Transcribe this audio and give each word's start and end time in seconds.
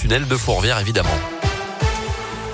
tunnel 0.00 0.26
de 0.26 0.36
Fourvière 0.36 0.78
évidemment. 0.78 1.39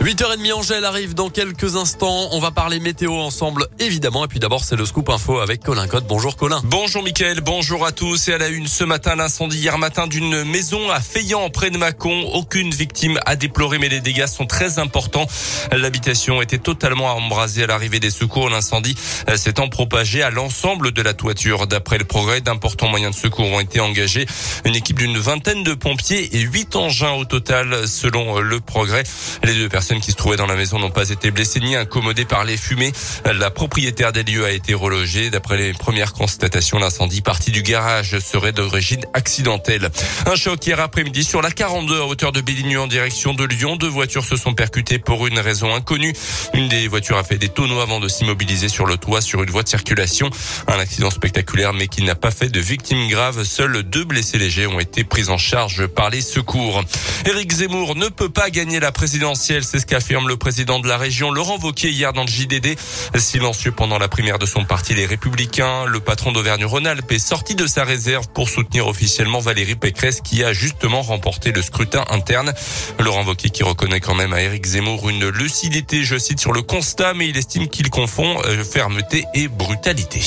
8h30, 0.07 0.53
Angèle 0.53 0.85
arrive 0.85 1.15
dans 1.15 1.31
quelques 1.31 1.75
instants. 1.75 2.29
On 2.31 2.39
va 2.39 2.53
parler 2.53 2.79
météo 2.79 3.13
ensemble, 3.15 3.67
évidemment. 3.81 4.25
Et 4.25 4.29
puis 4.29 4.39
d'abord, 4.39 4.63
c'est 4.63 4.77
le 4.77 4.87
scoop 4.87 5.09
info 5.09 5.41
avec 5.41 5.65
Colin 5.65 5.89
Cotte. 5.89 6.07
Bonjour 6.07 6.37
Colin. 6.37 6.61
Bonjour 6.63 7.03
Mickaël, 7.03 7.41
bonjour 7.41 7.85
à 7.85 7.91
tous. 7.91 8.29
Et 8.29 8.33
à 8.33 8.39
la 8.39 8.47
une 8.47 8.69
ce 8.69 8.85
matin, 8.85 9.17
l'incendie 9.17 9.59
hier 9.59 9.77
matin 9.79 10.07
d'une 10.07 10.45
maison 10.45 10.91
à 10.91 11.01
Feillan, 11.01 11.51
près 11.51 11.71
de 11.71 11.79
Mâcon. 11.79 12.23
Aucune 12.35 12.71
victime 12.71 13.19
a 13.27 13.35
déploré, 13.35 13.79
mais 13.79 13.89
les 13.89 13.99
dégâts 13.99 14.29
sont 14.29 14.47
très 14.47 14.79
importants. 14.79 15.27
L'habitation 15.73 16.41
était 16.41 16.59
totalement 16.59 17.13
embrasée 17.17 17.65
à 17.65 17.67
l'arrivée 17.67 17.99
des 17.99 18.11
secours. 18.11 18.49
L'incendie 18.49 18.95
s'étant 19.35 19.69
propagé 19.69 20.23
à 20.23 20.31
l'ensemble 20.31 20.93
de 20.93 21.03
la 21.03 21.15
toiture. 21.15 21.67
D'après 21.67 21.99
le 21.99 22.05
progrès, 22.05 22.41
d'importants 22.41 22.87
moyens 22.87 23.17
de 23.17 23.21
secours 23.21 23.47
ont 23.47 23.59
été 23.59 23.81
engagés. 23.81 24.27
Une 24.65 24.77
équipe 24.77 24.99
d'une 24.99 25.19
vingtaine 25.19 25.65
de 25.65 25.75
pompiers 25.75 26.37
et 26.37 26.43
huit 26.43 26.77
engins 26.77 27.15
au 27.15 27.25
total, 27.25 27.89
selon 27.89 28.39
le 28.39 28.61
progrès. 28.61 29.03
Les 29.43 29.55
deux 29.55 29.69
personnes 29.69 29.96
qui 30.01 30.11
se 30.11 30.17
trouvaient 30.17 30.37
dans 30.37 30.47
la 30.47 30.57
maison 30.57 30.79
n'ont 30.79 30.91
pas 30.91 31.11
été 31.11 31.31
blessées 31.31 31.61
ni 31.61 31.77
incommodées 31.77 32.25
par 32.25 32.45
les 32.45 32.57
fumées. 32.57 32.93
La 33.25 33.51
propriétaire 33.51 34.13
des 34.13 34.23
lieux 34.23 34.45
a 34.45 34.51
été 34.51 34.75
relogée. 34.75 35.31
D'après 35.31 35.57
les 35.57 35.73
premières 35.73 36.13
constatations, 36.13 36.79
l'incendie 36.79 37.21
parti 37.21 37.51
du 37.51 37.63
garage 37.63 38.19
serait 38.19 38.53
d'origine 38.53 39.05
accidentelle. 39.15 39.91
Un 40.27 40.35
choc 40.35 40.67
hier 40.67 40.81
après-midi 40.81 41.25
sur 41.25 41.43
la 41.43 41.51
42 41.51 42.01
à 42.01 42.05
hauteur 42.07 42.33
de 42.33 42.41
Bélignou 42.41 42.81
en 42.81 42.87
direction 42.87 43.35
de 43.35 43.45
Lyon. 43.45 43.77
Deux 43.77 43.89
voitures 43.89 44.25
se 44.25 44.37
sont 44.37 44.55
percutées 44.55 44.99
pour 44.99 45.27
une 45.27 45.39
raison 45.39 45.75
inconnue. 45.75 46.15
Une 46.55 46.69
des 46.69 46.89
voitures 46.89 47.19
a 47.19 47.25
fait 47.25 47.39
des 47.39 47.49
tonneaux 47.49 47.81
avant 47.81 48.01
de 48.01 48.09
s'immobiliser 48.09 48.69
sur 48.69 48.87
le 48.87 48.97
toit 48.97 49.21
sur 49.21 49.43
une 49.43 49.51
voie 49.51 49.63
de 49.63 49.69
circulation. 49.69 50.31
Un 50.69 50.79
accident 50.79 51.11
spectaculaire 51.11 51.73
mais 51.73 51.89
qui 51.89 52.03
n'a 52.03 52.15
pas 52.15 52.31
fait 52.31 52.49
de 52.49 52.61
victimes 52.61 53.09
graves. 53.09 53.45
Seuls 53.45 53.83
deux 53.83 54.05
blessés 54.05 54.39
légers 54.39 54.67
ont 54.67 54.81
été 54.81 55.05
pris 55.05 55.29
en 55.29 55.39
charge 55.39 55.87
par 55.87 56.11
les 56.11 56.21
secours. 56.21 56.83
Éric 57.25 57.53
Zemmour 57.53 57.97
ne 57.97 58.09
peut 58.09 58.29
pas 58.29 58.51
gagner 58.51 58.81
la 58.81 58.93
présidentielle. 58.93 59.65
C'est 59.77 59.81
ce 59.81 59.87
qu'affirme 59.87 60.27
le 60.27 60.39
président 60.39 60.79
de 60.79 60.89
la 60.89 60.97
région, 60.97 61.31
Laurent 61.31 61.59
Wauquiez, 61.59 61.91
hier 61.91 62.15
dans 62.15 62.23
le 62.23 62.29
JDD. 62.29 62.79
Silencieux 63.15 63.73
pendant 63.73 63.99
la 63.99 64.09
primaire 64.09 64.39
de 64.39 64.47
son 64.47 64.65
parti, 64.65 64.95
les 64.95 65.05
Républicains, 65.05 65.85
le 65.85 66.01
patron 66.01 66.33
d'Auvergne-Rhône-Alpes 66.33 67.13
est 67.13 67.19
sorti 67.19 67.55
de 67.55 67.67
sa 67.67 67.85
réserve 67.85 68.27
pour 68.33 68.49
soutenir 68.49 68.87
officiellement 68.87 69.39
Valérie 69.39 69.75
Pécresse, 69.75 70.23
qui 70.23 70.43
a 70.43 70.55
justement 70.55 71.03
remporté 71.03 71.53
le 71.53 71.61
scrutin 71.61 72.07
interne. 72.09 72.55
Laurent 72.99 73.27
Wauquiez 73.27 73.51
qui 73.51 73.65
reconnaît 73.65 74.01
quand 74.01 74.15
même 74.15 74.33
à 74.33 74.41
Éric 74.41 74.65
Zemmour 74.65 75.11
une 75.11 75.29
lucidité, 75.29 76.05
je 76.05 76.17
cite, 76.17 76.41
sur 76.41 76.55
le 76.55 76.63
constat, 76.63 77.13
mais 77.13 77.29
il 77.29 77.37
estime 77.37 77.69
qu'il 77.69 77.91
confond 77.91 78.35
euh, 78.47 78.65
fermeté 78.65 79.27
et 79.35 79.47
brutalité. 79.47 80.23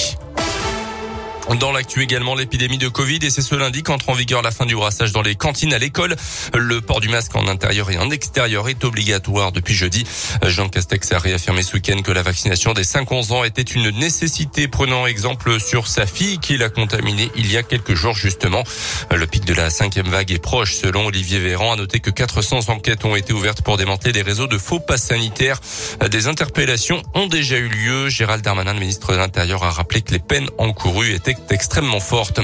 Dans 1.55 1.72
l'actu 1.72 2.03
également, 2.03 2.36
l'épidémie 2.36 2.78
de 2.78 2.88
Covid 2.88 3.19
et 3.23 3.31
c'est 3.31 3.42
ce 3.42 3.55
lundi 3.55 3.81
qu'entre 3.81 4.09
en 4.09 4.14
vigueur 4.14 4.44
la 4.44 4.52
fin 4.52 4.67
du 4.67 4.75
brassage 4.75 5.11
dans 5.11 5.23
les 5.23 5.33
cantines 5.33 5.73
à 5.73 5.80
l'école. 5.80 6.16
Le 6.53 6.80
port 6.80 7.00
du 7.00 7.09
masque 7.09 7.36
en 7.36 7.47
intérieur 7.47 7.89
et 7.89 7.97
en 7.97 8.11
extérieur 8.11 8.69
est 8.69 8.83
obligatoire 8.83 9.52
depuis 9.52 9.73
jeudi. 9.73 10.05
Jean 10.45 10.70
Castex 10.70 11.11
a 11.11 11.17
réaffirmé 11.17 11.64
ce 11.64 11.73
week-end 11.73 12.02
que 12.03 12.11
la 12.11 12.22
vaccination 12.22 12.73
des 12.73 12.83
5-11 12.83 13.33
ans 13.33 13.44
était 13.44 13.64
une 13.64 13.89
nécessité, 13.89 14.67
prenant 14.67 15.08
exemple 15.08 15.59
sur 15.59 15.88
sa 15.88 16.05
fille 16.05 16.38
qui 16.38 16.55
l'a 16.55 16.70
contaminée 16.70 17.31
il 17.36 17.52
y 17.52 17.58
a 17.58 17.64
quelques 17.64 17.95
jours 17.95 18.16
justement. 18.16 18.64
Le 19.11 19.25
pic 19.25 19.44
de 19.44 19.55
la 19.55 19.72
cinquième 19.72 20.08
vague 20.08 20.31
est 20.31 20.39
proche 20.39 20.75
selon 20.75 21.08
Olivier 21.08 21.39
Véran. 21.39 21.73
A 21.73 21.75
noté 21.77 22.00
que 22.00 22.11
400 22.11 22.70
enquêtes 22.70 23.05
ont 23.05 23.16
été 23.16 23.33
ouvertes 23.33 23.64
pour 23.64 23.77
démanteler 23.77 24.11
des 24.11 24.22
réseaux 24.22 24.47
de 24.47 24.58
faux 24.59 24.80
passes 24.80 25.08
sanitaires. 25.08 25.59
Des 26.11 26.27
interpellations 26.27 27.02
ont 27.16 27.27
déjà 27.27 27.58
eu 27.58 27.70
lieu. 27.70 28.08
Gérald 28.09 28.44
Darmanin, 28.44 28.73
le 28.73 28.80
ministre 28.80 29.14
de 29.14 29.17
l'Intérieur, 29.17 29.64
a 29.64 29.72
rappelé 29.72 30.03
que 30.03 30.11
les 30.11 30.20
peines 30.20 30.50
encourues 30.59 31.14
étaient 31.14 31.38
extrêmement 31.49 31.99
forte. 31.99 32.39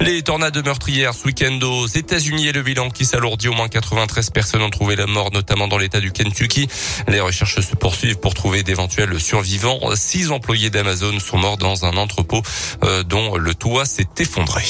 Les 0.00 0.22
tornades 0.22 0.64
meurtrières 0.64 1.14
ce 1.14 1.24
week-end 1.26 1.58
aux 1.62 1.86
États-Unis 1.86 2.48
et 2.48 2.52
le 2.52 2.62
bilan 2.62 2.90
qui 2.90 3.04
s'alourdit. 3.04 3.48
Au 3.48 3.52
moins 3.52 3.68
93 3.68 4.30
personnes 4.30 4.62
ont 4.62 4.70
trouvé 4.70 4.96
la 4.96 5.06
mort, 5.06 5.30
notamment 5.32 5.68
dans 5.68 5.78
l'État 5.78 6.00
du 6.00 6.12
Kentucky. 6.12 6.68
Les 7.08 7.20
recherches 7.20 7.60
se 7.60 7.76
poursuivent 7.76 8.18
pour 8.18 8.34
trouver 8.34 8.62
d'éventuels 8.62 9.18
survivants. 9.20 9.80
Six 9.94 10.30
employés 10.30 10.70
d'Amazon 10.70 11.18
sont 11.20 11.38
morts 11.38 11.56
dans 11.56 11.84
un 11.84 11.96
entrepôt 11.96 12.42
euh, 12.84 13.02
dont 13.02 13.36
le 13.36 13.54
toit 13.54 13.84
s'est 13.84 14.08
effondré. 14.18 14.64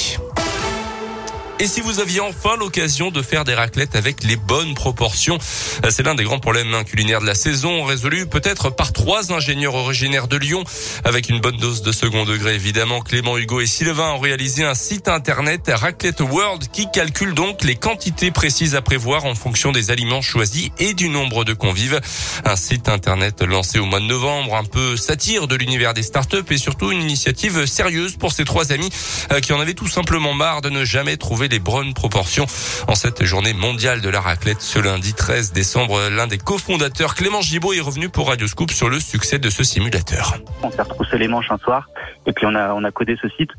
Et 1.61 1.67
si 1.67 1.83
vous 1.83 2.01
aviez 2.01 2.21
enfin 2.21 2.57
l'occasion 2.57 3.11
de 3.11 3.21
faire 3.21 3.45
des 3.45 3.53
raclettes 3.53 3.95
avec 3.95 4.25
les 4.25 4.37
bonnes 4.37 4.73
proportions, 4.75 5.37
euh, 5.85 5.91
c'est 5.91 6.03
l'un 6.03 6.15
des 6.15 6.25
grands 6.25 6.39
problèmes 6.39 6.73
hein, 6.73 6.85
culinaires 6.85 7.21
de 7.21 7.27
la 7.27 7.35
saison, 7.35 7.85
résolu 7.85 8.27
peut-être 8.27 8.71
par 8.71 8.95
trois 8.95 9.31
ingénieurs 9.31 9.75
originaires 9.75 10.27
de 10.27 10.39
Lyon, 10.39 10.65
avec 11.05 11.29
une 11.29 11.39
bonne 11.39 11.59
dose 11.59 11.83
de 11.83 11.93
second 11.93 12.25
degré 12.25 12.55
évidemment. 12.55 13.03
Clément 13.03 13.37
Hugo 13.37 13.61
et 13.61 13.67
Sylvain 13.67 14.13
ont 14.13 14.19
réalisé 14.19 14.65
un 14.65 14.73
site 14.73 15.07
internet 15.07 15.71
Raclette 15.71 16.23
World 16.23 16.69
qui 16.73 16.91
calcule 16.91 17.35
donc 17.35 17.63
les 17.63 17.77
quantités 17.77 18.31
précises 18.31 18.75
à 18.75 18.81
prévoir 18.81 19.27
en 19.27 19.35
fonction 19.35 19.71
des 19.71 19.91
aliments 19.91 20.23
choisis 20.23 20.71
et 20.79 20.95
du 20.95 21.11
nombre 21.11 21.45
de 21.45 21.53
convives. 21.53 22.01
Un 22.47 22.57
site 22.57 22.89
internet 22.89 23.43
lancé 23.43 23.79
au 23.79 23.85
mois 23.85 24.01
de 24.01 24.07
novembre, 24.07 24.57
un 24.57 24.65
peu 24.65 24.97
satire 24.97 25.47
de 25.47 25.57
l'univers 25.57 25.93
des 25.93 26.05
startups 26.05 26.37
et 26.49 26.57
surtout 26.57 26.91
une 26.91 27.03
initiative 27.03 27.67
sérieuse 27.67 28.17
pour 28.17 28.33
ces 28.33 28.47
trois 28.47 28.73
amis 28.73 28.89
euh, 29.31 29.41
qui 29.41 29.53
en 29.53 29.61
avaient 29.61 29.75
tout 29.75 29.89
simplement 29.89 30.33
marre 30.33 30.63
de 30.63 30.71
ne 30.71 30.87
jamais 30.87 31.19
trouver 31.19 31.50
les 31.51 31.59
bonnes 31.59 31.95
proportions. 31.95 32.47
En 32.89 32.95
cette 32.95 33.25
journée 33.25 33.53
mondiale 33.53 34.01
de 34.01 34.09
la 34.09 34.21
raclette, 34.21 34.61
ce 34.61 34.79
lundi 34.79 35.15
13 35.15 35.53
décembre, 35.53 36.01
l'un 36.11 36.27
des 36.27 36.39
cofondateurs, 36.39 37.15
Clément 37.15 37.41
Gibaud, 37.41 37.73
est 37.73 37.81
revenu 37.81 38.09
pour 38.09 38.29
Radio 38.29 38.47
Scoop 38.47 38.71
sur 38.71 38.89
le 38.89 39.01
succès 39.01 39.39
de 39.39 39.51
ce 39.51 39.65
simulateur. 39.65 40.35
On 40.63 40.71
s'est 40.71 40.83
retroussé 40.83 41.19
les 41.19 41.29
manches 41.29 41.51
un 41.51 41.59
soir 41.59 41.89
et 42.27 42.33
puis 42.33 42.47
on 42.47 42.55
a 42.55 42.73
on 42.75 42.85
a 42.85 42.91
codé 42.91 43.17
ce 43.21 43.29
site 43.29 43.51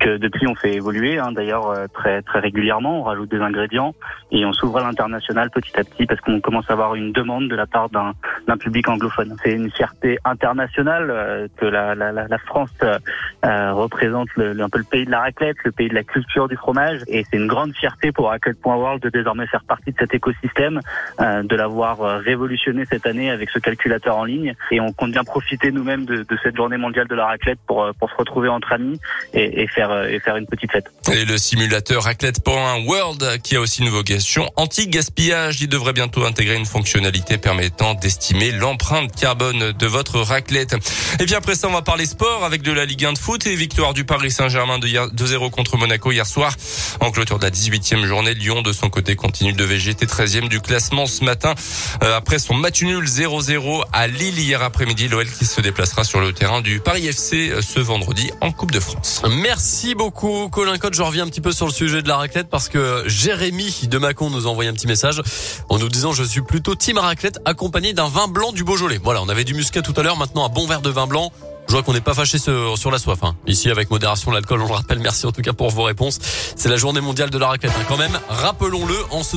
que 0.00 0.16
depuis 0.16 0.46
on 0.46 0.54
fait 0.54 0.74
évoluer 0.74 1.18
hein, 1.18 1.32
d'ailleurs 1.32 1.68
euh, 1.68 1.86
très 1.92 2.22
très 2.22 2.40
régulièrement. 2.40 3.00
On 3.00 3.02
rajoute 3.02 3.30
des 3.30 3.40
ingrédients 3.40 3.94
et 4.30 4.44
on 4.44 4.52
s'ouvre 4.52 4.78
à 4.78 4.82
l'international 4.82 5.50
petit 5.50 5.72
à 5.78 5.84
petit 5.84 6.06
parce 6.06 6.20
qu'on 6.20 6.40
commence 6.40 6.68
à 6.68 6.72
avoir 6.72 6.94
une 6.94 7.12
demande 7.12 7.48
de 7.48 7.56
la 7.56 7.66
part 7.66 7.90
d'un 7.90 8.56
public 8.58 8.88
anglophone. 8.88 9.36
C'est 9.42 9.52
une 9.52 9.70
fierté 9.70 10.18
internationale 10.24 11.10
euh, 11.10 11.48
que 11.56 11.66
la, 11.66 11.94
la, 11.94 12.38
France 12.38 12.70
euh, 12.82 13.72
représente 13.72 14.28
un 14.38 14.68
peu 14.68 14.78
le 14.78 14.84
pays 14.84 15.04
de 15.04 15.10
la 15.10 15.20
raclette, 15.20 15.56
le 15.64 15.72
pays 15.72 15.88
de 15.88 15.94
la 15.94 16.04
culture 16.04 16.48
du 16.48 16.56
fromage 16.56 17.00
c'est 17.34 17.40
une 17.40 17.48
grande 17.48 17.74
fierté 17.74 18.12
pour 18.12 18.28
Raclette.world 18.28 19.02
de 19.02 19.08
désormais 19.08 19.48
faire 19.48 19.64
partie 19.64 19.90
de 19.90 19.96
cet 19.98 20.14
écosystème, 20.14 20.80
de 21.18 21.56
l'avoir 21.56 22.20
révolutionné 22.20 22.84
cette 22.88 23.06
année 23.06 23.30
avec 23.30 23.50
ce 23.50 23.58
calculateur 23.58 24.16
en 24.16 24.24
ligne 24.24 24.54
et 24.70 24.80
on 24.80 24.92
compte 24.92 25.10
bien 25.10 25.24
profiter 25.24 25.72
nous-mêmes 25.72 26.04
de, 26.04 26.22
de 26.22 26.38
cette 26.42 26.56
journée 26.56 26.76
mondiale 26.76 27.08
de 27.08 27.14
la 27.14 27.26
raclette 27.26 27.58
pour 27.66 27.90
pour 27.98 28.10
se 28.10 28.14
retrouver 28.16 28.48
entre 28.48 28.72
amis 28.72 29.00
et, 29.32 29.62
et 29.62 29.66
faire 29.66 30.04
et 30.04 30.20
faire 30.20 30.36
une 30.36 30.46
petite 30.46 30.70
fête. 30.70 30.86
Et 31.12 31.24
le 31.24 31.36
simulateur 31.36 32.04
Raclette.world 32.04 33.42
qui 33.42 33.56
a 33.56 33.60
aussi 33.60 33.82
une 33.82 33.88
vocation 33.88 34.48
anti-gaspillage, 34.56 35.60
il 35.60 35.68
devrait 35.68 35.92
bientôt 35.92 36.24
intégrer 36.24 36.56
une 36.56 36.66
fonctionnalité 36.66 37.38
permettant 37.38 37.94
d'estimer 37.94 38.52
l'empreinte 38.52 39.14
carbone 39.14 39.72
de 39.72 39.86
votre 39.86 40.20
raclette. 40.20 40.76
Et 41.20 41.24
bien 41.24 41.38
après 41.38 41.56
ça, 41.56 41.68
on 41.68 41.72
va 41.72 41.82
parler 41.82 42.06
sport 42.06 42.44
avec 42.44 42.62
de 42.62 42.72
la 42.72 42.84
Ligue 42.84 43.04
1 43.04 43.14
de 43.14 43.18
foot 43.18 43.46
et 43.46 43.56
victoire 43.56 43.92
du 43.92 44.04
Paris 44.04 44.30
Saint-Germain 44.30 44.78
de 44.78 44.86
2-0 44.86 45.50
contre 45.50 45.76
Monaco 45.76 46.12
hier 46.12 46.26
soir. 46.26 46.54
En 47.00 47.10
clôture 47.14 47.38
de 47.38 47.44
la 47.44 47.50
18e 47.52 48.04
journée, 48.06 48.34
Lyon 48.34 48.62
de 48.62 48.72
son 48.72 48.90
côté 48.90 49.14
continue 49.14 49.52
de 49.52 49.62
végéter 49.62 50.04
13e 50.04 50.48
du 50.48 50.60
classement 50.60 51.06
ce 51.06 51.22
matin 51.22 51.54
euh, 52.02 52.16
après 52.16 52.40
son 52.40 52.54
match 52.54 52.82
nul 52.82 53.04
0-0 53.04 53.84
à 53.92 54.08
Lille 54.08 54.36
hier 54.36 54.60
après-midi. 54.62 55.06
L'OL 55.06 55.24
qui 55.24 55.46
se 55.46 55.60
déplacera 55.60 56.02
sur 56.02 56.20
le 56.20 56.32
terrain 56.32 56.60
du 56.60 56.80
Paris 56.80 57.06
FC 57.06 57.50
euh, 57.50 57.62
ce 57.62 57.78
vendredi 57.78 58.32
en 58.40 58.50
Coupe 58.50 58.72
de 58.72 58.80
France. 58.80 59.22
Merci 59.30 59.94
beaucoup 59.94 60.48
Colin 60.48 60.76
Cotte. 60.76 60.94
Je 60.94 61.02
reviens 61.02 61.22
un 61.22 61.28
petit 61.28 61.40
peu 61.40 61.52
sur 61.52 61.66
le 61.66 61.72
sujet 61.72 62.02
de 62.02 62.08
la 62.08 62.16
raclette 62.16 62.48
parce 62.50 62.68
que 62.68 63.04
Jérémy 63.06 63.86
de 63.88 63.98
Macon 63.98 64.28
nous 64.28 64.48
a 64.48 64.50
envoyé 64.50 64.68
un 64.68 64.74
petit 64.74 64.88
message 64.88 65.22
en 65.68 65.78
nous 65.78 65.88
disant 65.88 66.12
je 66.12 66.24
suis 66.24 66.42
plutôt 66.42 66.74
team 66.74 66.98
raclette 66.98 67.38
accompagné 67.44 67.92
d'un 67.92 68.08
vin 68.08 68.26
blanc 68.26 68.50
du 68.50 68.64
Beaujolais. 68.64 68.98
Voilà, 69.00 69.22
on 69.22 69.28
avait 69.28 69.44
du 69.44 69.54
muscat 69.54 69.82
tout 69.82 69.94
à 69.96 70.02
l'heure, 70.02 70.16
maintenant 70.16 70.44
un 70.46 70.50
bon 70.50 70.66
verre 70.66 70.82
de 70.82 70.90
vin 70.90 71.06
blanc. 71.06 71.30
Je 71.66 71.72
vois 71.72 71.82
qu'on 71.82 71.92
n'est 71.92 72.00
pas 72.00 72.14
fâché 72.14 72.38
sur, 72.38 72.90
la 72.90 72.98
soif. 72.98 73.18
Hein. 73.22 73.34
Ici, 73.46 73.70
avec 73.70 73.90
modération, 73.90 74.30
l'alcool, 74.30 74.60
on 74.60 74.68
le 74.68 74.74
rappelle. 74.74 74.98
Merci 74.98 75.26
en 75.26 75.32
tout 75.32 75.42
cas 75.42 75.52
pour 75.52 75.70
vos 75.70 75.82
réponses. 75.82 76.18
C'est 76.56 76.68
la 76.68 76.76
journée 76.76 77.00
mondiale 77.00 77.30
de 77.30 77.38
la 77.38 77.48
raclette. 77.48 77.72
Hein. 77.76 77.84
Quand 77.88 77.96
même, 77.96 78.18
rappelons-le 78.28 78.96
en 79.10 79.22
ce 79.22 79.32